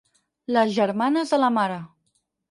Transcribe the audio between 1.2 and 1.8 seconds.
de la mare.